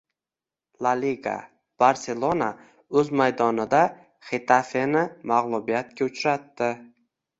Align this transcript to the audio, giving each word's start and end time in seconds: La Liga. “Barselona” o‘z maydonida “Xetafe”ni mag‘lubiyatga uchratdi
La 0.85 0.93
Liga. 1.01 1.33
“Barselona” 1.83 2.47
o‘z 3.01 3.13
maydonida 3.21 3.83
“Xetafe”ni 4.31 5.05
mag‘lubiyatga 5.33 6.09
uchratdi 6.13 6.73